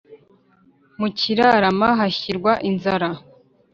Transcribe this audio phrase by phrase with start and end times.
[0.99, 3.07] mu kirarama, hashyirwa inzira